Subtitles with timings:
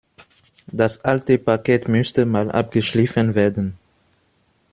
[0.71, 3.77] Das alte Parkett müsste Mal abgeschliffen werden.